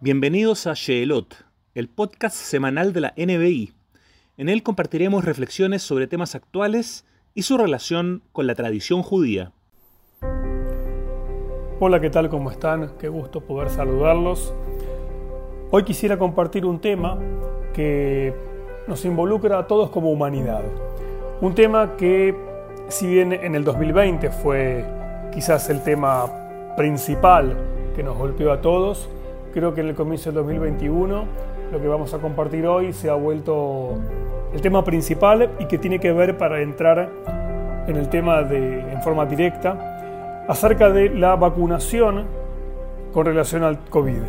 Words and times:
Bienvenidos 0.00 0.68
a 0.68 0.74
Sheelot, 0.74 1.44
el 1.74 1.88
podcast 1.88 2.36
semanal 2.36 2.92
de 2.92 3.00
la 3.00 3.14
NBI. 3.16 3.72
En 4.36 4.48
él 4.48 4.62
compartiremos 4.62 5.24
reflexiones 5.24 5.82
sobre 5.82 6.06
temas 6.06 6.36
actuales 6.36 7.04
y 7.34 7.42
su 7.42 7.58
relación 7.58 8.22
con 8.30 8.46
la 8.46 8.54
tradición 8.54 9.02
judía. 9.02 9.50
Hola, 11.80 11.98
¿qué 12.00 12.10
tal? 12.10 12.28
¿Cómo 12.28 12.52
están? 12.52 12.92
Qué 13.00 13.08
gusto 13.08 13.40
poder 13.40 13.70
saludarlos. 13.70 14.54
Hoy 15.72 15.82
quisiera 15.82 16.16
compartir 16.16 16.64
un 16.64 16.80
tema 16.80 17.18
que 17.74 18.32
nos 18.86 19.04
involucra 19.04 19.58
a 19.58 19.66
todos 19.66 19.90
como 19.90 20.12
humanidad. 20.12 20.62
Un 21.40 21.56
tema 21.56 21.96
que, 21.96 22.36
si 22.86 23.08
bien 23.08 23.32
en 23.32 23.56
el 23.56 23.64
2020 23.64 24.30
fue 24.30 24.84
quizás 25.34 25.68
el 25.70 25.82
tema 25.82 26.74
principal 26.76 27.56
que 27.96 28.04
nos 28.04 28.16
golpeó 28.16 28.52
a 28.52 28.60
todos, 28.60 29.08
creo 29.58 29.74
que 29.74 29.80
en 29.80 29.88
el 29.88 29.94
comienzo 29.96 30.30
del 30.30 30.36
2021 30.36 31.24
lo 31.72 31.80
que 31.80 31.88
vamos 31.88 32.14
a 32.14 32.18
compartir 32.18 32.64
hoy 32.66 32.92
se 32.92 33.10
ha 33.10 33.14
vuelto 33.14 33.98
el 34.52 34.60
tema 34.60 34.84
principal 34.84 35.50
y 35.58 35.66
que 35.66 35.78
tiene 35.78 35.98
que 35.98 36.12
ver 36.12 36.38
para 36.38 36.62
entrar 36.62 37.10
en 37.88 37.96
el 37.96 38.08
tema 38.08 38.42
de, 38.42 38.80
en 38.80 39.02
forma 39.02 39.26
directa 39.26 40.44
acerca 40.48 40.90
de 40.90 41.10
la 41.10 41.34
vacunación 41.34 42.24
con 43.12 43.26
relación 43.26 43.64
al 43.64 43.80
COVID 43.86 44.22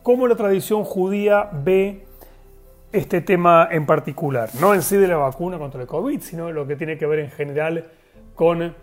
cómo 0.03 0.27
la 0.27 0.35
tradición 0.35 0.83
judía 0.83 1.49
ve 1.51 2.05
este 2.91 3.21
tema 3.21 3.69
en 3.71 3.85
particular, 3.85 4.49
no 4.59 4.73
en 4.73 4.81
sí 4.81 4.97
de 4.97 5.07
la 5.07 5.17
vacuna 5.17 5.57
contra 5.57 5.81
el 5.81 5.87
COVID, 5.87 6.19
sino 6.21 6.51
lo 6.51 6.67
que 6.67 6.75
tiene 6.75 6.97
que 6.97 7.05
ver 7.05 7.19
en 7.19 7.31
general 7.31 7.85
con 8.35 8.75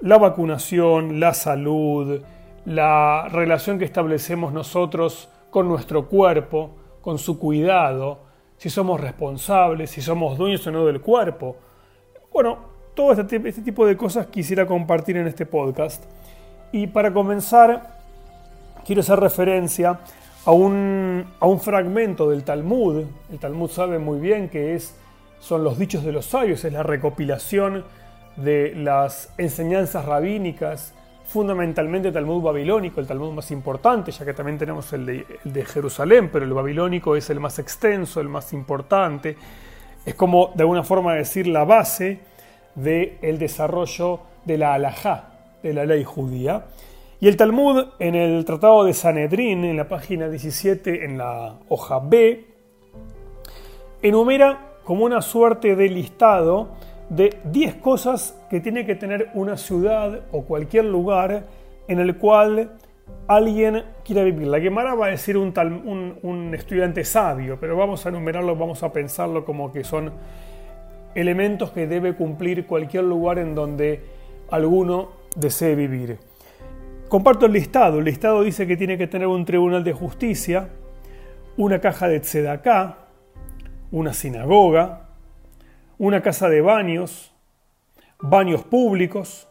la 0.00 0.18
vacunación, 0.18 1.20
la 1.20 1.32
salud, 1.32 2.20
la 2.64 3.28
relación 3.30 3.78
que 3.78 3.84
establecemos 3.84 4.52
nosotros 4.52 5.28
con 5.50 5.68
nuestro 5.68 6.06
cuerpo, 6.06 6.76
con 7.00 7.18
su 7.18 7.38
cuidado, 7.38 8.27
si 8.58 8.68
somos 8.68 9.00
responsables, 9.00 9.90
si 9.90 10.02
somos 10.02 10.36
dueños 10.36 10.66
o 10.66 10.70
no 10.70 10.84
del 10.84 11.00
cuerpo. 11.00 11.56
Bueno, 12.30 12.58
todo 12.94 13.12
este, 13.12 13.36
este 13.48 13.62
tipo 13.62 13.86
de 13.86 13.96
cosas 13.96 14.26
quisiera 14.26 14.66
compartir 14.66 15.16
en 15.16 15.26
este 15.26 15.46
podcast. 15.46 16.04
Y 16.72 16.88
para 16.88 17.12
comenzar, 17.14 17.98
quiero 18.84 19.00
hacer 19.00 19.18
referencia 19.20 20.00
a 20.44 20.52
un, 20.52 21.26
fragmento 21.60 22.30
del 22.30 22.42
Talmud. 22.42 23.04
El 23.30 23.38
Talmud 23.38 23.70
sabe 23.70 23.98
muy 23.98 24.18
bien 24.18 24.48
que 24.48 24.74
es, 24.74 24.94
son 25.40 25.62
los 25.62 25.78
dichos 25.78 26.04
de 26.04 26.12
los 26.12 26.26
sabios, 26.26 26.64
es 26.64 26.72
la 26.72 26.82
recopilación 26.82 27.84
de 28.36 28.74
las 28.74 29.32
enseñanzas 29.38 30.04
rabínicas, 30.04 30.94
fundamentalmente 31.28 32.08
el 32.08 32.14
Talmud 32.14 32.42
babilónico, 32.42 33.00
el 33.00 33.06
Talmud 33.06 33.32
más 33.32 33.50
importante, 33.50 34.10
ya 34.10 34.24
que 34.24 34.32
también 34.32 34.56
tenemos 34.56 34.90
el 34.94 35.04
de, 35.44 35.64
Jerusalén, 35.66 36.30
pero 36.32 36.46
el 36.46 36.54
babilónico 36.54 37.16
es 37.16 37.28
el 37.28 37.38
más 37.38 37.58
extenso, 37.58 38.22
el 38.22 38.30
más 38.30 38.54
importante. 38.54 39.36
Es 40.06 40.14
como, 40.14 40.52
de 40.54 40.62
alguna 40.62 40.82
forma, 40.82 41.14
decir 41.14 41.46
la 41.46 41.64
base 41.64 42.20
del 42.74 43.38
desarrollo 43.38 44.20
de 44.46 44.56
la 44.56 44.72
halajá, 44.72 45.28
de 45.62 45.74
la 45.74 45.84
ley 45.84 46.02
judía. 46.02 46.64
Y 47.20 47.28
el 47.28 47.36
Talmud 47.36 47.88
en 47.98 48.14
el 48.14 48.42
Tratado 48.46 48.84
de 48.84 48.94
Sanedrín, 48.94 49.66
en 49.66 49.76
la 49.76 49.86
página 49.86 50.30
17, 50.30 51.04
en 51.04 51.18
la 51.18 51.56
hoja 51.68 51.98
B, 51.98 52.46
enumera 54.00 54.78
como 54.82 55.04
una 55.04 55.20
suerte 55.20 55.76
de 55.76 55.90
listado 55.90 56.68
de 57.10 57.38
10 57.44 57.76
cosas 57.76 58.38
que 58.50 58.60
tiene 58.60 58.84
que 58.84 58.94
tener 58.94 59.30
una 59.34 59.56
ciudad 59.56 60.20
o 60.32 60.42
cualquier 60.42 60.84
lugar 60.84 61.44
en 61.88 61.98
el 62.00 62.16
cual 62.16 62.72
alguien 63.26 63.84
quiera 64.04 64.22
vivir. 64.22 64.48
La 64.48 64.60
Gemara 64.60 64.94
va 64.94 65.06
a 65.06 65.10
decir 65.10 65.36
un, 65.36 65.52
un, 66.22 66.54
estudiante 66.54 67.04
sabio, 67.04 67.58
pero 67.60 67.76
vamos 67.76 68.04
a 68.04 68.10
enumerarlo, 68.10 68.56
vamos 68.56 68.82
a 68.82 68.92
pensarlo 68.92 69.44
como 69.44 69.72
que 69.72 69.84
son 69.84 70.12
elementos 71.14 71.70
que 71.70 71.86
debe 71.86 72.14
cumplir 72.14 72.66
cualquier 72.66 73.04
lugar 73.04 73.38
en 73.38 73.54
donde 73.54 74.02
alguno 74.50 75.10
desee 75.34 75.74
vivir. 75.74 76.18
Comparto 77.08 77.46
el 77.46 77.52
listado. 77.52 77.98
El 77.98 78.04
listado 78.04 78.42
dice 78.42 78.66
que 78.66 78.76
tiene 78.76 78.98
que 78.98 79.06
tener 79.06 79.26
un 79.26 79.44
tribunal 79.46 79.82
de 79.82 79.94
justicia, 79.94 80.68
una 81.56 81.80
caja 81.80 82.06
de 82.06 82.20
tzedaká, 82.20 82.98
una 83.90 84.12
sinagoga, 84.12 85.07
una 85.98 86.22
casa 86.22 86.48
de 86.48 86.60
baños, 86.60 87.34
baños 88.20 88.62
públicos, 88.62 89.48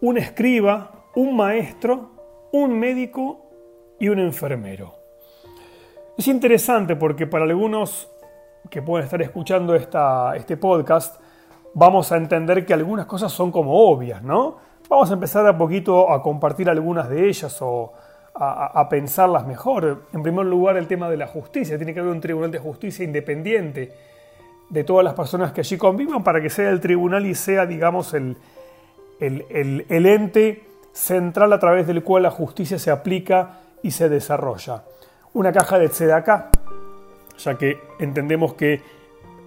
un 0.00 0.16
escriba, 0.16 1.06
un 1.16 1.36
maestro, 1.36 2.48
un 2.52 2.78
médico 2.78 3.50
y 3.98 4.08
un 4.08 4.20
enfermero. 4.20 4.94
Es 6.16 6.28
interesante 6.28 6.94
porque 6.94 7.26
para 7.26 7.44
algunos 7.44 8.08
que 8.70 8.82
pueden 8.82 9.04
estar 9.04 9.20
escuchando 9.20 9.74
esta, 9.74 10.36
este 10.36 10.56
podcast, 10.56 11.20
vamos 11.74 12.12
a 12.12 12.16
entender 12.16 12.64
que 12.64 12.74
algunas 12.74 13.06
cosas 13.06 13.32
son 13.32 13.50
como 13.50 13.90
obvias, 13.90 14.22
¿no? 14.22 14.58
Vamos 14.88 15.10
a 15.10 15.14
empezar 15.14 15.46
a 15.46 15.58
poquito 15.58 16.12
a 16.12 16.22
compartir 16.22 16.68
algunas 16.70 17.08
de 17.08 17.28
ellas 17.28 17.56
o 17.62 17.92
a, 18.34 18.88
pensarlas 18.88 19.46
mejor. 19.46 20.06
En 20.12 20.22
primer 20.22 20.46
lugar, 20.46 20.76
el 20.76 20.86
tema 20.86 21.10
de 21.10 21.16
la 21.16 21.26
justicia. 21.26 21.76
Tiene 21.76 21.92
que 21.94 22.00
haber 22.00 22.12
un 22.12 22.20
tribunal 22.20 22.50
de 22.50 22.58
justicia 22.58 23.04
independiente 23.04 23.92
de 24.72 24.84
todas 24.84 25.04
las 25.04 25.12
personas 25.12 25.52
que 25.52 25.60
allí 25.60 25.76
convivan 25.76 26.24
para 26.24 26.40
que 26.40 26.48
sea 26.48 26.70
el 26.70 26.80
tribunal 26.80 27.26
y 27.26 27.34
sea, 27.34 27.66
digamos, 27.66 28.14
el, 28.14 28.38
el, 29.20 29.84
el 29.86 30.06
ente 30.06 30.64
central 30.92 31.52
a 31.52 31.58
través 31.58 31.86
del 31.86 32.02
cual 32.02 32.22
la 32.22 32.30
justicia 32.30 32.78
se 32.78 32.90
aplica 32.90 33.58
y 33.82 33.90
se 33.90 34.08
desarrolla. 34.08 34.84
Una 35.34 35.52
caja 35.52 35.78
de 35.78 35.90
tzedaká, 35.90 36.48
ya 37.36 37.58
que 37.58 37.80
entendemos 37.98 38.54
que 38.54 38.80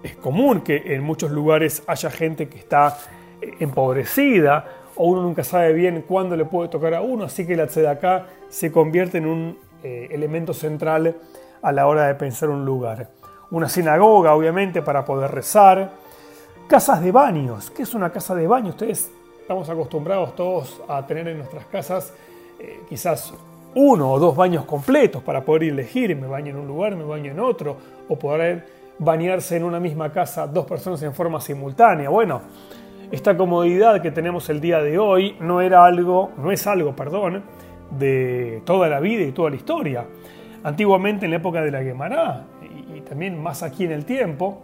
es 0.04 0.14
común 0.16 0.60
que 0.60 0.94
en 0.94 1.02
muchos 1.02 1.32
lugares 1.32 1.82
haya 1.88 2.10
gente 2.10 2.48
que 2.48 2.58
está 2.58 2.96
empobrecida 3.58 4.64
o 4.94 5.06
uno 5.06 5.22
nunca 5.22 5.42
sabe 5.42 5.72
bien 5.72 6.04
cuándo 6.06 6.36
le 6.36 6.44
puede 6.44 6.68
tocar 6.68 6.94
a 6.94 7.02
uno, 7.02 7.24
así 7.24 7.44
que 7.44 7.56
la 7.56 7.64
acá 7.90 8.26
se 8.48 8.70
convierte 8.70 9.18
en 9.18 9.26
un 9.26 9.58
eh, 9.82 10.06
elemento 10.12 10.54
central 10.54 11.16
a 11.62 11.72
la 11.72 11.88
hora 11.88 12.06
de 12.06 12.14
pensar 12.14 12.48
un 12.48 12.64
lugar. 12.64 13.08
Una 13.50 13.68
sinagoga, 13.68 14.34
obviamente, 14.34 14.82
para 14.82 15.04
poder 15.04 15.30
rezar. 15.30 15.92
Casas 16.68 17.00
de 17.00 17.12
baños. 17.12 17.70
¿Qué 17.70 17.82
es 17.82 17.94
una 17.94 18.10
casa 18.10 18.34
de 18.34 18.46
baño? 18.46 18.70
Ustedes 18.70 19.10
estamos 19.40 19.68
acostumbrados 19.68 20.34
todos 20.34 20.82
a 20.88 21.06
tener 21.06 21.28
en 21.28 21.38
nuestras 21.38 21.66
casas 21.66 22.12
eh, 22.58 22.80
quizás 22.88 23.32
uno 23.76 24.10
o 24.10 24.18
dos 24.18 24.34
baños 24.34 24.64
completos 24.64 25.22
para 25.22 25.44
poder 25.44 25.64
elegir, 25.64 26.16
me 26.16 26.26
baño 26.26 26.50
en 26.50 26.56
un 26.56 26.66
lugar, 26.66 26.96
me 26.96 27.04
baño 27.04 27.30
en 27.30 27.38
otro, 27.38 27.76
o 28.08 28.18
poder 28.18 28.66
bañarse 28.98 29.56
en 29.56 29.64
una 29.64 29.78
misma 29.78 30.10
casa 30.10 30.46
dos 30.46 30.64
personas 30.64 31.02
en 31.02 31.12
forma 31.12 31.40
simultánea. 31.40 32.08
Bueno, 32.08 32.40
esta 33.12 33.36
comodidad 33.36 34.00
que 34.00 34.10
tenemos 34.10 34.48
el 34.48 34.60
día 34.60 34.80
de 34.80 34.98
hoy 34.98 35.36
no 35.38 35.60
era 35.60 35.84
algo, 35.84 36.32
no 36.38 36.50
es 36.50 36.66
algo, 36.66 36.96
perdón, 36.96 37.44
de 37.90 38.62
toda 38.64 38.88
la 38.88 38.98
vida 38.98 39.22
y 39.22 39.32
toda 39.32 39.50
la 39.50 39.56
historia. 39.56 40.06
Antiguamente 40.64 41.26
en 41.26 41.30
la 41.30 41.36
época 41.36 41.62
de 41.62 41.70
la 41.70 41.82
Guemará 41.82 42.46
y 42.94 43.00
también 43.00 43.40
más 43.42 43.62
aquí 43.62 43.84
en 43.84 43.92
el 43.92 44.04
tiempo, 44.04 44.62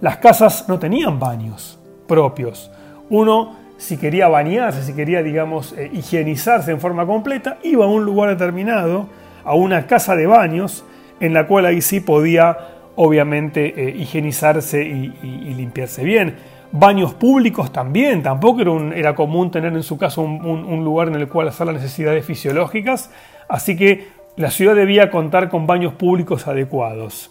las 0.00 0.16
casas 0.18 0.68
no 0.68 0.78
tenían 0.78 1.18
baños 1.18 1.78
propios. 2.06 2.70
Uno, 3.10 3.56
si 3.76 3.96
quería 3.96 4.28
bañarse, 4.28 4.82
si 4.82 4.94
quería, 4.94 5.22
digamos, 5.22 5.72
eh, 5.74 5.90
higienizarse 5.92 6.70
en 6.70 6.80
forma 6.80 7.06
completa, 7.06 7.58
iba 7.62 7.84
a 7.84 7.88
un 7.88 8.04
lugar 8.04 8.30
determinado, 8.30 9.06
a 9.44 9.54
una 9.54 9.86
casa 9.86 10.14
de 10.16 10.26
baños, 10.26 10.84
en 11.20 11.34
la 11.34 11.46
cual 11.46 11.66
ahí 11.66 11.80
sí 11.80 12.00
podía 12.00 12.56
obviamente 12.96 13.88
eh, 13.88 13.96
higienizarse 13.96 14.82
y, 14.84 15.08
limpiarse 15.54 16.04
bien. 16.04 16.36
Baños 16.72 17.14
públicos 17.14 17.72
también, 17.72 18.22
tampoco 18.22 18.62
era, 18.94 19.14
común 19.14 19.50
tener 19.50 19.72
en 19.72 19.82
su 19.82 19.98
casa 19.98 20.20
un, 20.20 20.44
un- 20.44 20.64
un 20.64 20.84
lugar 20.84 21.08
en 21.08 21.14
el 21.16 21.28
cual 21.28 21.48
hacer 21.48 21.66
las 21.66 21.76
necesidades 21.76 22.24
fisiológicas, 22.24 23.10
así 23.48 23.76
que 23.76 24.08
la 24.36 24.50
ciudad 24.50 24.74
debía 24.74 25.10
contar 25.10 25.48
con 25.50 25.66
baños 25.66 25.92
públicos 25.94 26.46
adecuados. 26.48 27.30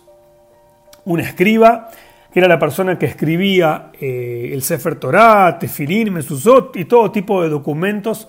Un 1.06 1.19
escriba, 1.19 1.89
que 2.31 2.39
era 2.39 2.48
la 2.48 2.59
persona 2.59 2.98
que 2.98 3.06
escribía 3.06 3.92
eh, 4.00 4.51
el 4.53 4.62
Sefer 4.62 4.95
Torah, 4.95 5.57
Tefilín, 5.59 6.13
Mesuzot 6.13 6.75
y 6.77 6.86
todo 6.86 7.12
tipo 7.12 7.42
de 7.42 7.50
documentos 7.50 8.27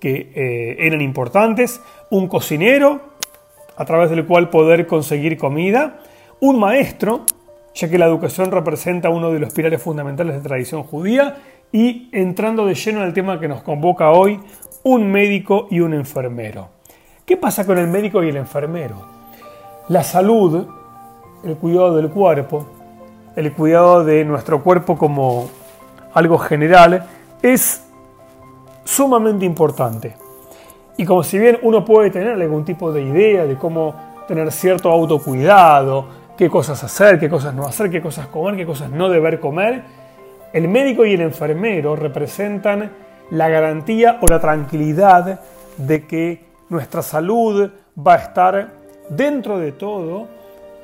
que 0.00 0.32
eh, 0.34 0.76
eran 0.80 1.00
importantes. 1.00 1.80
Un 2.10 2.28
cocinero, 2.28 3.14
a 3.76 3.84
través 3.84 4.10
del 4.10 4.26
cual 4.26 4.50
poder 4.50 4.86
conseguir 4.86 5.36
comida. 5.38 5.98
Un 6.40 6.58
maestro, 6.58 7.24
ya 7.74 7.88
que 7.88 7.98
la 7.98 8.06
educación 8.06 8.50
representa 8.50 9.08
uno 9.08 9.30
de 9.30 9.38
los 9.38 9.52
pilares 9.52 9.82
fundamentales 9.82 10.36
de 10.36 10.40
tradición 10.40 10.82
judía. 10.82 11.36
Y 11.72 12.08
entrando 12.12 12.66
de 12.66 12.74
lleno 12.74 13.00
en 13.00 13.06
el 13.06 13.14
tema 13.14 13.40
que 13.40 13.48
nos 13.48 13.62
convoca 13.62 14.10
hoy, 14.10 14.40
un 14.84 15.10
médico 15.10 15.66
y 15.70 15.80
un 15.80 15.94
enfermero. 15.94 16.68
¿Qué 17.24 17.36
pasa 17.36 17.64
con 17.64 17.78
el 17.78 17.88
médico 17.88 18.22
y 18.22 18.28
el 18.28 18.36
enfermero? 18.36 19.02
La 19.88 20.04
salud, 20.04 20.66
el 21.44 21.56
cuidado 21.56 21.96
del 21.96 22.10
cuerpo, 22.10 22.66
el 23.36 23.52
cuidado 23.52 24.04
de 24.04 24.24
nuestro 24.24 24.62
cuerpo 24.62 24.96
como 24.96 25.48
algo 26.12 26.38
general, 26.38 27.06
es 27.42 27.84
sumamente 28.84 29.44
importante. 29.44 30.16
Y 30.96 31.04
como 31.04 31.22
si 31.22 31.38
bien 31.38 31.58
uno 31.62 31.84
puede 31.84 32.10
tener 32.10 32.40
algún 32.40 32.64
tipo 32.64 32.92
de 32.92 33.02
idea 33.02 33.44
de 33.44 33.56
cómo 33.56 33.94
tener 34.28 34.50
cierto 34.52 34.90
autocuidado, 34.90 36.06
qué 36.36 36.48
cosas 36.48 36.82
hacer, 36.84 37.18
qué 37.18 37.28
cosas 37.28 37.54
no 37.54 37.66
hacer, 37.66 37.90
qué 37.90 38.00
cosas 38.00 38.28
comer, 38.28 38.56
qué 38.56 38.66
cosas 38.66 38.90
no 38.90 39.08
deber 39.08 39.40
comer, 39.40 39.82
el 40.52 40.68
médico 40.68 41.04
y 41.04 41.14
el 41.14 41.20
enfermero 41.20 41.96
representan 41.96 42.92
la 43.30 43.48
garantía 43.48 44.18
o 44.20 44.26
la 44.26 44.38
tranquilidad 44.38 45.40
de 45.76 46.06
que 46.06 46.44
nuestra 46.68 47.02
salud 47.02 47.70
va 47.96 48.14
a 48.14 48.18
estar 48.18 48.70
dentro 49.08 49.58
de 49.58 49.72
todo, 49.72 50.28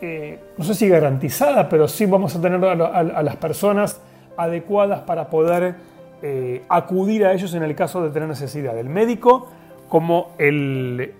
eh, 0.00 0.38
no 0.56 0.64
sé 0.64 0.74
si 0.74 0.88
garantizada, 0.88 1.68
pero 1.68 1.86
sí 1.86 2.06
vamos 2.06 2.34
a 2.34 2.40
tener 2.40 2.64
a, 2.64 3.22
las 3.22 3.36
personas 3.36 4.00
adecuadas 4.36 5.00
para 5.00 5.28
poder 5.28 5.74
eh, 6.22 6.62
acudir 6.68 7.26
a 7.26 7.34
ellos 7.34 7.52
en 7.54 7.62
el 7.62 7.74
caso 7.74 8.02
de 8.02 8.10
tener 8.10 8.28
necesidad. 8.28 8.78
El 8.78 8.88
médico 8.88 9.48
como 9.88 10.30
el 10.38 11.12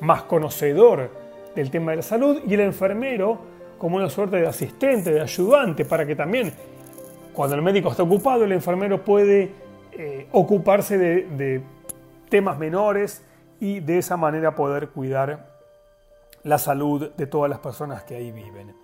más 0.00 0.22
conocedor 0.22 1.10
del 1.54 1.70
tema 1.70 1.90
de 1.90 1.98
la 1.98 2.02
salud 2.02 2.40
y 2.46 2.54
el 2.54 2.60
enfermero 2.60 3.38
como 3.76 3.96
una 3.96 4.08
suerte 4.08 4.36
de 4.36 4.46
asistente, 4.46 5.12
de 5.12 5.20
ayudante, 5.20 5.84
para 5.84 6.06
que 6.06 6.16
también 6.16 6.52
cuando 7.34 7.56
el 7.56 7.62
médico 7.62 7.90
está 7.90 8.02
ocupado, 8.02 8.44
el 8.44 8.52
enfermero 8.52 9.04
puede 9.04 9.50
eh, 9.92 10.26
ocuparse 10.32 10.96
de 10.96 11.62
temas 12.30 12.58
menores 12.58 13.22
y 13.60 13.80
de 13.80 13.98
esa 13.98 14.16
manera 14.16 14.54
poder 14.54 14.88
cuidar 14.88 15.51
la 16.44 16.58
salud 16.58 17.10
de 17.10 17.26
todas 17.26 17.48
las 17.48 17.60
personas 17.60 18.02
que 18.04 18.16
ahí 18.16 18.30
viven. 18.32 18.74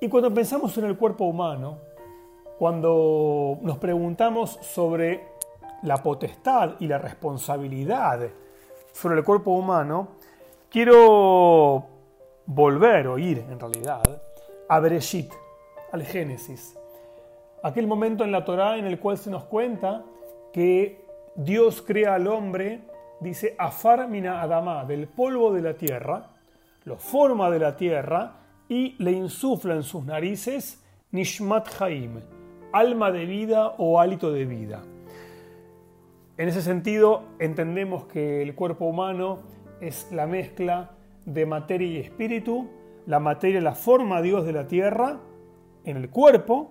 Y 0.00 0.08
cuando 0.08 0.32
pensamos 0.32 0.76
en 0.78 0.84
el 0.84 0.96
cuerpo 0.96 1.24
humano, 1.24 1.78
cuando 2.58 3.58
nos 3.62 3.78
preguntamos 3.78 4.58
sobre 4.62 5.28
la 5.82 6.02
potestad 6.02 6.74
y 6.80 6.86
la 6.86 6.98
responsabilidad 6.98 8.20
sobre 8.92 9.18
el 9.18 9.24
cuerpo 9.24 9.52
humano, 9.52 10.08
quiero 10.70 11.84
volver 12.46 13.08
o 13.08 13.18
ir 13.18 13.38
en 13.38 13.58
realidad 13.58 14.02
a 14.68 14.80
Bereshit, 14.80 15.32
al 15.92 16.02
Génesis, 16.04 16.76
aquel 17.62 17.86
momento 17.86 18.24
en 18.24 18.32
la 18.32 18.44
Torá 18.44 18.76
en 18.76 18.86
el 18.86 18.98
cual 18.98 19.18
se 19.18 19.30
nos 19.30 19.44
cuenta 19.44 20.04
que 20.52 21.04
Dios 21.34 21.82
crea 21.82 22.14
al 22.14 22.26
hombre, 22.26 22.80
dice, 23.24 23.56
Afar 23.58 24.08
mina 24.08 24.42
Adama, 24.42 24.84
del 24.84 25.08
polvo 25.08 25.52
de 25.52 25.62
la 25.62 25.74
tierra, 25.74 26.30
lo 26.84 26.96
forma 26.96 27.50
de 27.50 27.58
la 27.58 27.76
tierra 27.76 28.34
y 28.68 28.94
le 29.02 29.12
insufla 29.12 29.74
en 29.74 29.82
sus 29.82 30.04
narices 30.04 30.84
Nishmat 31.10 31.80
Haim, 31.80 32.20
alma 32.72 33.10
de 33.10 33.24
vida 33.24 33.74
o 33.78 33.98
hálito 34.00 34.32
de 34.32 34.44
vida. 34.44 34.82
En 36.36 36.48
ese 36.48 36.62
sentido, 36.62 37.24
entendemos 37.38 38.04
que 38.06 38.42
el 38.42 38.54
cuerpo 38.54 38.86
humano 38.86 39.40
es 39.80 40.10
la 40.12 40.26
mezcla 40.26 40.90
de 41.24 41.46
materia 41.46 41.86
y 41.86 41.96
espíritu. 41.98 42.68
La 43.06 43.20
materia 43.20 43.60
la 43.60 43.74
forma 43.74 44.22
Dios 44.22 44.44
de 44.44 44.52
la 44.52 44.66
tierra 44.66 45.20
en 45.84 45.96
el 45.96 46.10
cuerpo 46.10 46.70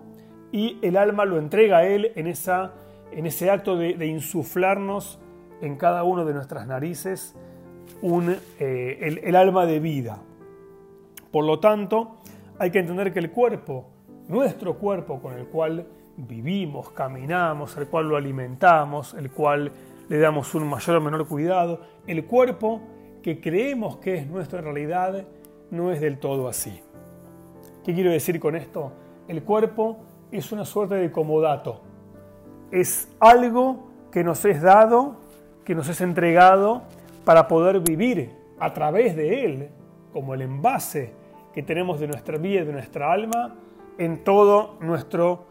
y 0.52 0.78
el 0.82 0.96
alma 0.96 1.24
lo 1.24 1.38
entrega 1.38 1.78
a 1.78 1.86
Él 1.86 2.12
en, 2.16 2.26
esa, 2.26 2.74
en 3.12 3.26
ese 3.26 3.50
acto 3.50 3.76
de, 3.76 3.94
de 3.94 4.06
insuflarnos 4.06 5.18
en 5.60 5.76
cada 5.76 6.04
uno 6.04 6.24
de 6.24 6.34
nuestras 6.34 6.66
narices 6.66 7.34
eh, 8.58 8.98
el, 9.00 9.18
el 9.18 9.36
alma 9.36 9.66
de 9.66 9.80
vida. 9.80 10.18
Por 11.30 11.44
lo 11.44 11.58
tanto, 11.58 12.16
hay 12.58 12.70
que 12.70 12.78
entender 12.78 13.12
que 13.12 13.18
el 13.18 13.30
cuerpo, 13.30 13.86
nuestro 14.28 14.74
cuerpo 14.78 15.20
con 15.20 15.34
el 15.34 15.46
cual 15.46 15.86
vivimos, 16.16 16.90
caminamos, 16.90 17.76
el 17.76 17.88
cual 17.88 18.08
lo 18.08 18.16
alimentamos, 18.16 19.14
el 19.14 19.30
cual 19.30 19.72
le 20.08 20.18
damos 20.18 20.54
un 20.54 20.68
mayor 20.68 20.96
o 20.96 21.00
menor 21.00 21.26
cuidado, 21.26 21.80
el 22.06 22.24
cuerpo 22.26 22.80
que 23.22 23.40
creemos 23.40 23.96
que 23.96 24.16
es 24.16 24.26
nuestra 24.26 24.60
realidad 24.60 25.24
no 25.70 25.90
es 25.90 26.00
del 26.00 26.18
todo 26.18 26.46
así. 26.46 26.80
¿Qué 27.84 27.94
quiero 27.94 28.10
decir 28.10 28.38
con 28.38 28.54
esto? 28.54 28.92
El 29.28 29.42
cuerpo 29.42 29.98
es 30.30 30.52
una 30.52 30.64
suerte 30.64 30.96
de 30.96 31.10
comodato. 31.10 31.80
Es 32.70 33.08
algo 33.20 33.88
que 34.10 34.22
nos 34.22 34.44
es 34.44 34.60
dado, 34.60 35.16
que 35.64 35.74
nos 35.74 35.88
es 35.88 36.00
entregado 36.00 36.82
para 37.24 37.48
poder 37.48 37.80
vivir 37.80 38.30
a 38.58 38.72
través 38.74 39.16
de 39.16 39.44
él, 39.44 39.68
como 40.12 40.34
el 40.34 40.42
envase 40.42 41.12
que 41.52 41.62
tenemos 41.62 42.00
de 42.00 42.06
nuestra 42.08 42.36
vida 42.38 42.62
y 42.62 42.64
de 42.64 42.72
nuestra 42.72 43.12
alma, 43.12 43.56
en 43.98 44.24
todo 44.24 44.76
nuestro 44.80 45.46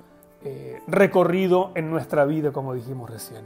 eh, 0.45 0.79
recorrido 0.87 1.71
en 1.75 1.89
nuestra 1.89 2.25
vida, 2.25 2.51
como 2.51 2.73
dijimos 2.73 3.09
recién. 3.09 3.43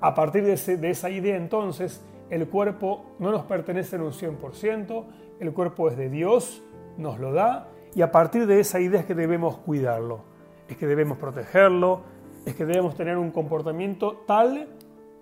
A 0.00 0.14
partir 0.14 0.44
de, 0.44 0.54
ese- 0.54 0.76
de 0.76 0.90
esa 0.90 1.08
idea, 1.08 1.36
entonces, 1.36 2.04
el 2.30 2.48
cuerpo 2.48 3.04
no 3.20 3.30
nos 3.30 3.42
pertenece 3.44 3.96
en 3.96 4.02
un 4.02 4.12
100%, 4.12 5.04
el 5.40 5.52
cuerpo 5.52 5.88
es 5.88 5.96
de 5.96 6.08
Dios, 6.10 6.62
nos 6.96 7.18
lo 7.20 7.32
da, 7.32 7.68
y 7.94 8.02
a 8.02 8.10
partir 8.10 8.46
de 8.46 8.58
esa 8.60 8.80
idea 8.80 9.00
es 9.00 9.06
que 9.06 9.14
debemos 9.14 9.56
cuidarlo, 9.58 10.20
es 10.68 10.76
que 10.76 10.86
debemos 10.86 11.18
protegerlo, 11.18 12.00
es 12.44 12.54
que 12.54 12.64
debemos 12.64 12.96
tener 12.96 13.16
un 13.16 13.30
comportamiento 13.30 14.22
tal 14.26 14.68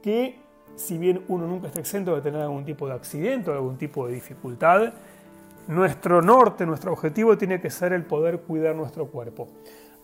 que, 0.03 0.41
si 0.77 0.99
bien 0.99 1.25
uno 1.29 1.47
nunca 1.47 1.69
está 1.69 1.81
exento 1.81 2.15
de 2.15 2.23
tener 2.23 2.41
algún 2.41 2.65
tipo 2.65 2.87
de 2.87 2.95
accidente 2.95 3.51
o 3.51 3.55
algún 3.55 3.77
tipo 3.77 4.07
de 4.07 4.15
dificultad, 4.15 4.93
nuestro 5.69 6.23
norte, 6.23 6.67
nuestro 6.67 6.93
objetivo 6.93 7.39
tiene 7.39 7.61
que 7.61 7.71
ser 7.71 7.93
el 7.93 8.05
poder 8.05 8.41
cuidar 8.41 8.75
nuestro 8.75 9.07
cuerpo. 9.07 9.49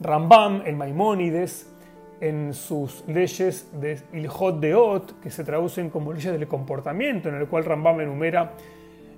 Rambam, 0.01 0.63
el 0.65 0.77
Maimónides, 0.77 1.69
en 2.21 2.53
sus 2.53 3.05
leyes 3.07 3.69
de 3.81 4.01
Ilhot 4.13 4.61
Deot, 4.61 5.21
que 5.21 5.31
se 5.31 5.45
traducen 5.45 5.91
como 5.91 6.13
leyes 6.13 6.33
del 6.33 6.49
comportamiento, 6.49 7.29
en 7.29 7.37
el 7.37 7.47
cual 7.47 7.65
Rambam 7.65 8.01
enumera 8.01 8.53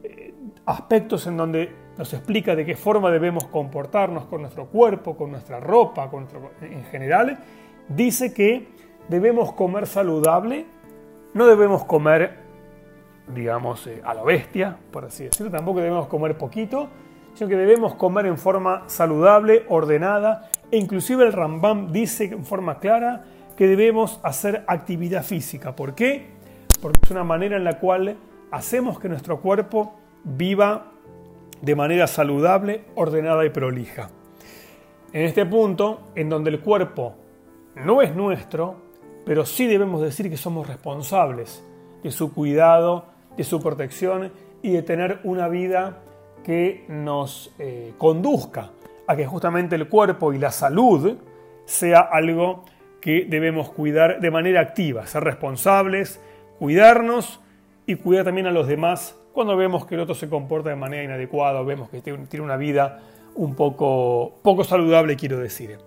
eh, 0.02 0.34
aspectos 0.66 1.26
en 1.26 1.36
donde 1.36 1.70
nos 1.96 2.12
explica 2.12 2.54
de 2.54 2.64
qué 2.64 2.76
forma 2.76 3.10
debemos 3.10 3.46
comportarnos 3.46 4.24
con 4.26 4.42
nuestro 4.42 4.66
cuerpo, 4.66 5.16
con 5.16 5.30
nuestra 5.30 5.60
ropa, 5.60 6.10
en 6.62 6.84
general, 6.84 7.38
dice 7.88 8.32
que 8.32 8.68
debemos 9.08 9.52
comer 9.52 9.86
saludable, 9.86 10.64
no 11.34 11.46
debemos 11.46 11.84
comer 11.84 12.40
digamos, 13.34 13.86
eh, 13.86 14.00
a 14.04 14.14
la 14.14 14.22
bestia, 14.22 14.76
por 14.90 15.04
así 15.04 15.24
decirlo. 15.24 15.50
Tampoco 15.50 15.80
debemos 15.80 16.06
comer 16.08 16.36
poquito, 16.36 16.88
sino 17.34 17.48
que 17.48 17.56
debemos 17.56 17.94
comer 17.94 18.26
en 18.26 18.38
forma 18.38 18.84
saludable, 18.86 19.64
ordenada, 19.68 20.50
e 20.70 20.78
inclusive 20.78 21.24
el 21.24 21.32
Rambam 21.32 21.92
dice 21.92 22.24
en 22.24 22.44
forma 22.44 22.78
clara 22.78 23.24
que 23.56 23.66
debemos 23.66 24.20
hacer 24.22 24.64
actividad 24.66 25.22
física. 25.22 25.74
¿Por 25.74 25.94
qué? 25.94 26.30
Porque 26.80 27.00
es 27.02 27.10
una 27.10 27.24
manera 27.24 27.56
en 27.56 27.64
la 27.64 27.78
cual 27.78 28.16
hacemos 28.50 28.98
que 28.98 29.08
nuestro 29.08 29.40
cuerpo 29.40 29.94
viva 30.24 30.92
de 31.60 31.76
manera 31.76 32.06
saludable, 32.06 32.84
ordenada 32.94 33.44
y 33.44 33.50
prolija. 33.50 34.10
En 35.12 35.24
este 35.24 35.44
punto, 35.44 36.00
en 36.14 36.28
donde 36.28 36.50
el 36.50 36.60
cuerpo 36.60 37.16
no 37.74 38.00
es 38.00 38.14
nuestro, 38.14 38.76
pero 39.24 39.44
sí 39.44 39.66
debemos 39.66 40.02
decir 40.02 40.30
que 40.30 40.36
somos 40.36 40.66
responsables 40.66 41.64
de 42.02 42.10
su 42.10 42.32
cuidado, 42.32 43.06
de 43.36 43.44
su 43.44 43.60
protección 43.60 44.32
y 44.62 44.72
de 44.72 44.82
tener 44.82 45.20
una 45.24 45.48
vida 45.48 45.98
que 46.44 46.84
nos 46.88 47.52
eh, 47.58 47.92
conduzca 47.98 48.70
a 49.06 49.16
que 49.16 49.26
justamente 49.26 49.76
el 49.76 49.88
cuerpo 49.88 50.32
y 50.32 50.38
la 50.38 50.50
salud 50.50 51.16
sea 51.64 52.00
algo 52.00 52.64
que 53.00 53.24
debemos 53.28 53.70
cuidar 53.70 54.20
de 54.20 54.30
manera 54.30 54.60
activa, 54.60 55.06
ser 55.06 55.24
responsables, 55.24 56.20
cuidarnos 56.58 57.40
y 57.86 57.96
cuidar 57.96 58.24
también 58.24 58.46
a 58.46 58.50
los 58.50 58.66
demás 58.66 59.16
cuando 59.32 59.56
vemos 59.56 59.86
que 59.86 59.94
el 59.94 60.00
otro 60.00 60.14
se 60.14 60.28
comporta 60.28 60.70
de 60.70 60.76
manera 60.76 61.04
inadecuada 61.04 61.62
vemos 61.62 61.88
que 61.88 62.00
tiene 62.00 62.26
tiene 62.26 62.44
una 62.44 62.56
vida 62.56 63.00
un 63.34 63.54
poco, 63.54 64.34
poco 64.42 64.64
saludable, 64.64 65.16
quiero 65.16 65.38
decir. 65.38 65.78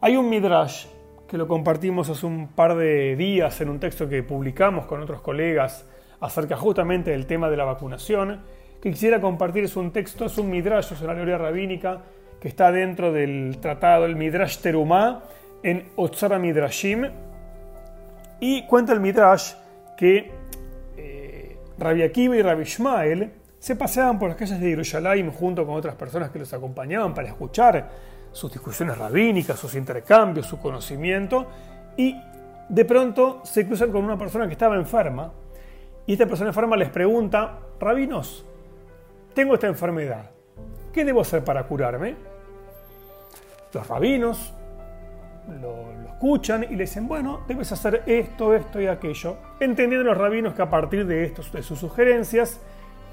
Hay 0.00 0.16
un 0.16 0.28
midrash 0.28 0.86
que 1.28 1.38
lo 1.38 1.48
compartimos 1.48 2.08
hace 2.10 2.26
un 2.26 2.48
par 2.48 2.76
de 2.76 3.16
días 3.16 3.60
en 3.60 3.68
un 3.68 3.80
texto 3.80 4.08
que 4.08 4.22
publicamos 4.22 4.86
con 4.86 5.00
otros 5.00 5.20
colegas 5.20 5.86
acerca 6.20 6.56
justamente 6.56 7.10
del 7.10 7.26
tema 7.26 7.50
de 7.50 7.56
la 7.56 7.64
vacunación, 7.64 8.42
que 8.80 8.90
quisiera 8.90 9.20
compartir. 9.20 9.64
Es 9.64 9.76
un 9.76 9.90
texto, 9.90 10.26
es 10.26 10.38
un 10.38 10.50
midrash, 10.50 10.92
es 10.92 11.00
una 11.00 11.14
teoría 11.14 11.38
rabínica 11.38 12.02
que 12.40 12.48
está 12.48 12.70
dentro 12.70 13.12
del 13.12 13.58
tratado, 13.60 14.04
el 14.04 14.16
Midrash 14.16 14.58
Terumá, 14.58 15.22
en 15.62 15.88
Otsara 15.96 16.38
Midrashim, 16.38 17.08
y 18.38 18.66
cuenta 18.66 18.92
el 18.92 19.00
midrash 19.00 19.54
que 19.96 20.30
eh, 20.98 21.56
Rabbi 21.78 22.02
Akiva 22.02 22.36
y 22.36 22.42
Rabbi 22.42 22.62
Ishmael 22.62 23.30
se 23.58 23.76
paseaban 23.76 24.18
por 24.18 24.28
las 24.28 24.36
calles 24.36 24.60
de 24.60 24.68
Jerusalén 24.68 25.30
junto 25.30 25.64
con 25.64 25.76
otras 25.76 25.94
personas 25.94 26.30
que 26.30 26.38
los 26.38 26.52
acompañaban 26.52 27.14
para 27.14 27.28
escuchar 27.28 27.88
sus 28.34 28.52
discusiones 28.52 28.98
rabínicas, 28.98 29.58
sus 29.58 29.74
intercambios, 29.76 30.46
su 30.46 30.58
conocimiento, 30.58 31.46
y 31.96 32.20
de 32.68 32.84
pronto 32.84 33.40
se 33.44 33.66
cruzan 33.66 33.92
con 33.92 34.04
una 34.04 34.18
persona 34.18 34.46
que 34.46 34.52
estaba 34.52 34.74
enferma, 34.74 35.32
y 36.04 36.12
esta 36.12 36.26
persona 36.26 36.50
enferma 36.50 36.76
les 36.76 36.90
pregunta, 36.90 37.60
rabinos, 37.78 38.44
tengo 39.34 39.54
esta 39.54 39.68
enfermedad, 39.68 40.30
¿qué 40.92 41.04
debo 41.04 41.20
hacer 41.20 41.44
para 41.44 41.62
curarme? 41.62 42.16
Los 43.72 43.86
rabinos 43.86 44.52
lo, 45.60 45.94
escuchan 46.08 46.64
y 46.64 46.74
le 46.74 46.84
dicen, 46.84 47.06
bueno, 47.06 47.42
debes 47.46 47.70
hacer 47.70 48.02
esto, 48.06 48.52
esto 48.54 48.80
y 48.80 48.88
aquello, 48.88 49.36
entendiendo 49.60 50.04
los 50.04 50.18
rabinos 50.18 50.54
que 50.54 50.62
a 50.62 50.70
partir 50.70 51.06
de, 51.06 51.24
estos, 51.24 51.52
de 51.52 51.62
sus 51.62 51.78
sugerencias, 51.78 52.60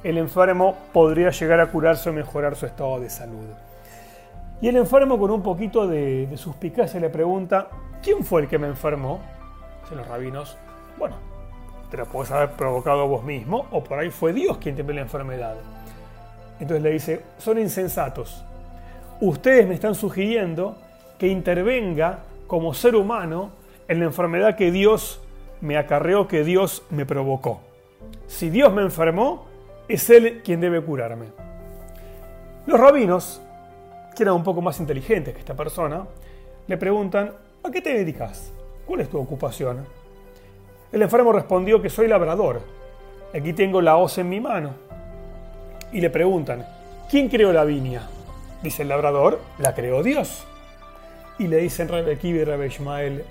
el 0.04 0.18
enfermo 0.18 0.78
podría 0.92 1.30
llegar 1.30 1.60
a 1.60 1.68
curarse 1.68 2.10
o 2.10 2.14
mejorar 2.14 2.56
su 2.56 2.66
estado 2.66 3.00
de 3.00 3.10
salud. 3.10 3.46
Y 4.62 4.68
el 4.68 4.78
enfermo 4.78 5.18
con 5.18 5.32
un 5.32 5.42
poquito 5.42 5.88
de, 5.88 6.30
suspicacia 6.36 7.00
le 7.00 7.10
pregunta, 7.10 7.70
¿quién 8.04 8.24
fue 8.24 8.42
el 8.42 8.48
que 8.48 8.60
me 8.60 8.68
enfermó? 8.68 9.20
Dicen 9.82 9.98
los 9.98 10.08
rabinos, 10.08 10.56
bueno, 11.00 11.16
te 11.90 11.98
lo 11.98 12.06
puedes 12.06 12.32
haber 12.32 12.52
provocado 12.52 13.08
vos 13.08 13.24
mismo 13.24 13.66
o 13.72 13.84
por 13.84 13.98
ahí 13.98 14.12
fue 14.12 14.34
Dios 14.34 14.60
quien 14.60 14.76
te 14.76 14.84
la 14.84 15.02
enfermedad. 15.02 15.56
Entonces 16.60 16.84
le 16.84 16.92
dice, 16.92 17.22
son 17.40 17.58
insensatos. 17.58 18.46
Ustedes 19.20 19.68
me 19.68 19.74
están 19.74 19.96
sugiriendo 19.96 20.78
que 21.18 21.28
intervenga 21.28 22.20
como 22.46 22.76
ser 22.76 22.96
humano 22.96 23.50
en 23.88 24.00
la 24.00 24.06
enfermedad 24.06 24.56
que 24.56 24.72
Dios 24.72 25.22
me 25.60 25.78
acarreó, 25.78 26.28
que 26.28 26.44
Dios 26.44 26.84
me 26.92 27.08
provocó. 27.08 27.62
Si 28.28 28.52
Dios 28.52 28.72
me 28.72 28.84
enfermó, 28.84 29.46
es 29.88 30.10
Él 30.12 30.42
quien 30.44 30.62
debe 30.62 30.82
curarme. 30.82 31.28
Los 32.68 32.80
rabinos, 32.80 33.42
eran 34.24 34.36
un 34.36 34.44
poco 34.44 34.62
más 34.62 34.80
inteligentes 34.80 35.34
que 35.34 35.40
esta 35.40 35.56
persona, 35.56 36.06
le 36.68 36.78
preguntan, 36.78 37.34
¿a 37.64 37.72
qué 37.72 37.82
te 37.82 37.94
dedicas? 37.94 38.52
¿Cuál 38.86 39.02
es 39.02 39.10
tu 39.10 39.20
ocupación? 39.20 39.86
El 40.92 41.02
enfermo 41.02 41.32
respondió 41.32 41.82
que 41.82 41.90
soy 41.90 42.08
labrador. 42.08 42.62
Aquí 43.34 43.54
tengo 43.54 43.82
la 43.82 43.98
hoz 43.98 44.18
en 44.18 44.30
mi 44.30 44.40
mano. 44.40 44.74
Y 45.92 46.02
le 46.02 46.10
preguntan, 46.10 46.66
¿quién 47.10 47.30
creó 47.30 47.52
la 47.52 47.64
viña? 47.64 48.08
Dice 48.62 48.84
el 48.84 48.90
labrador, 48.90 49.40
la 49.58 49.74
creó 49.74 50.04
Dios 50.04 50.46
y 51.42 51.48
le 51.48 51.58
dicen 51.58 51.88
Rebekiv 51.88 52.36
y 52.36 52.44
Rebe 52.44 52.68
Ishmael, 52.68 53.26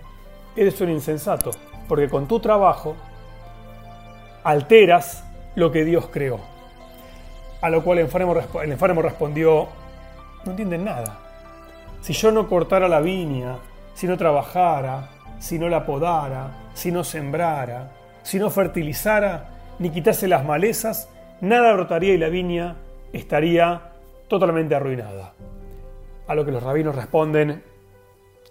eres 0.56 0.80
un 0.80 0.90
insensato, 0.90 1.52
porque 1.88 2.08
con 2.08 2.26
tu 2.26 2.40
trabajo 2.40 2.96
alteras 4.42 5.24
lo 5.54 5.70
que 5.70 5.84
Dios 5.84 6.08
creó. 6.10 6.40
A 7.60 7.70
lo 7.70 7.84
cual 7.84 7.98
el 7.98 8.06
enfermo, 8.06 8.34
el 8.62 8.72
enfermo 8.72 9.00
respondió, 9.00 9.68
no 10.44 10.50
entienden 10.52 10.84
nada. 10.84 11.18
Si 12.00 12.12
yo 12.12 12.32
no 12.32 12.48
cortara 12.48 12.88
la 12.88 13.00
viña, 13.00 13.58
si 13.94 14.06
no 14.06 14.16
trabajara, 14.16 15.10
si 15.38 15.58
no 15.58 15.68
la 15.68 15.84
podara, 15.84 16.70
si 16.74 16.90
no 16.90 17.04
sembrara, 17.04 17.92
si 18.22 18.38
no 18.38 18.50
fertilizara, 18.50 19.48
ni 19.78 19.90
quitase 19.90 20.28
las 20.28 20.44
malezas, 20.44 21.08
nada 21.40 21.72
brotaría 21.72 22.14
y 22.14 22.18
la 22.18 22.28
viña 22.28 22.76
estaría 23.12 23.92
totalmente 24.28 24.74
arruinada. 24.74 25.32
A 26.26 26.34
lo 26.34 26.44
que 26.44 26.52
los 26.52 26.62
rabinos 26.62 26.94
responden, 26.94 27.62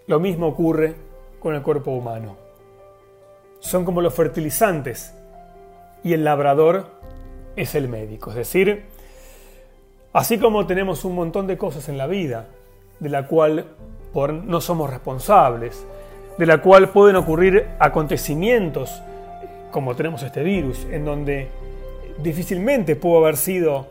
lo 0.08 0.20
mismo 0.20 0.48
ocurre 0.48 0.96
con 1.40 1.56
el 1.56 1.62
cuerpo 1.62 1.92
humano. 1.92 2.36
Son 3.60 3.86
como 3.86 4.02
los 4.02 4.14
fertilizantes 4.14 5.14
y 6.04 6.14
el 6.14 6.24
labrador 6.24 6.88
es 7.56 7.76
el 7.76 7.88
médico. 7.88 8.32
Es 8.32 8.38
decir, 8.38 8.86
así 10.14 10.38
como 10.38 10.66
tenemos 10.66 11.06
un 11.06 11.16
montón 11.16 11.48
de 11.48 11.58
cosas 11.58 11.90
en 11.90 11.98
la 11.98 12.08
vida 12.08 12.48
de 13.00 13.10
la 13.10 13.28
cual 13.28 13.66
no 14.14 14.62
somos 14.62 14.90
responsables, 14.90 15.86
de 16.38 16.46
la 16.46 16.62
cual 16.62 16.90
pueden 16.90 17.16
ocurrir 17.16 17.68
acontecimientos 17.80 19.02
como 19.72 19.96
tenemos 19.96 20.24
este 20.24 20.44
virus, 20.44 20.86
en 20.92 21.06
donde 21.06 21.48
difícilmente 22.22 22.96
pudo 22.96 23.20
haber 23.20 23.38
sido 23.38 23.88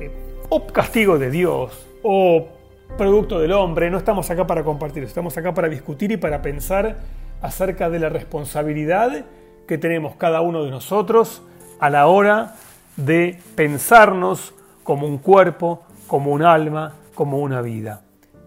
eh, 0.00 0.10
o 0.48 0.66
castigo 0.66 1.18
de 1.18 1.30
Dios 1.30 1.86
o 2.02 2.48
producto 2.96 3.38
del 3.38 3.52
hombre, 3.52 3.90
no 3.90 3.98
estamos 3.98 4.30
acá 4.30 4.46
para 4.46 4.64
compartir, 4.64 5.04
estamos 5.04 5.36
acá 5.36 5.52
para 5.52 5.68
discutir 5.68 6.10
y 6.10 6.16
para 6.16 6.40
pensar 6.40 6.96
acerca 7.42 7.90
de 7.90 7.98
la 7.98 8.08
responsabilidad 8.08 9.24
que 9.66 9.78
tenemos 9.78 10.16
cada 10.16 10.40
uno 10.40 10.64
de 10.64 10.70
nosotros 10.70 11.42
a 11.78 11.90
la 11.90 12.06
hora 12.06 12.54
de 12.96 13.38
pensarnos 13.54 14.54
como 14.88 15.06
un 15.06 15.18
cuerpo, 15.18 15.82
como 16.06 16.32
un 16.32 16.42
alma, 16.42 16.94
como 17.14 17.40
una 17.40 17.60
vida. 17.60 18.04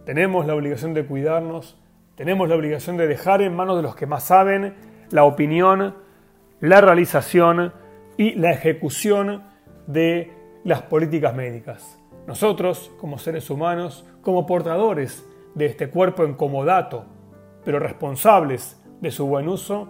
Tenemos 0.08 0.48
la 0.48 0.56
obligación 0.56 0.96
de 0.96 1.06
cuidarnos, 1.06 1.78
tenemos 2.16 2.50
la 2.50 2.56
obligación 2.56 2.98
de 2.98 3.06
dejar 3.06 3.44
en 3.44 3.56
manos 3.56 3.78
de 3.78 3.84
los 3.84 3.96
que 3.96 4.08
más 4.08 4.24
saben 4.24 4.74
la 5.12 5.24
opinión, 5.24 5.94
la 6.60 6.82
realización 6.82 7.74
y 8.18 8.34
la 8.34 8.50
ejecución 8.50 9.44
de 9.86 10.34
las 10.64 10.82
políticas 10.82 11.36
médicas. 11.36 12.00
Nosotros, 12.26 12.92
como 13.00 13.20
seres 13.20 13.52
humanos, 13.52 14.04
como 14.24 14.48
portadores 14.48 15.24
de 15.54 15.68
este 15.68 15.92
cuerpo 15.92 16.24
encomodato, 16.24 17.06
pero 17.64 17.78
responsables 17.78 18.82
de 19.00 19.12
su 19.12 19.28
buen 19.28 19.48
uso, 19.48 19.90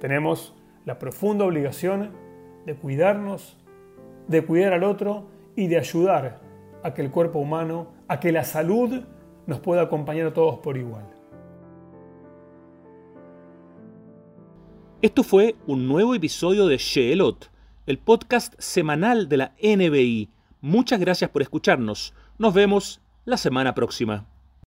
tenemos 0.00 0.52
la 0.84 0.98
profunda 0.98 1.44
obligación 1.44 2.10
de 2.66 2.74
cuidarnos, 2.74 3.56
de 4.26 4.44
cuidar 4.44 4.72
al 4.72 4.82
otro 4.82 5.30
y 5.56 5.66
de 5.68 5.78
ayudar 5.78 6.40
a 6.82 6.94
que 6.94 7.02
el 7.02 7.10
cuerpo 7.10 7.38
humano, 7.38 7.92
a 8.08 8.20
que 8.20 8.32
la 8.32 8.44
salud 8.44 9.02
nos 9.46 9.60
pueda 9.60 9.82
acompañar 9.82 10.28
a 10.28 10.32
todos 10.32 10.58
por 10.60 10.76
igual. 10.76 11.04
Esto 15.00 15.22
fue 15.22 15.56
un 15.66 15.88
nuevo 15.88 16.14
episodio 16.14 16.66
de 16.66 16.76
Sheelot, 16.76 17.50
el 17.86 17.98
podcast 17.98 18.54
semanal 18.58 19.28
de 19.28 19.36
la 19.36 19.54
NBI 19.62 20.30
Muchas 20.62 21.00
gracias 21.00 21.28
por 21.28 21.42
escucharnos. 21.42 22.14
Nos 22.38 22.54
vemos 22.54 23.00
la 23.24 23.36
semana 23.36 23.74
próxima. 23.74 24.31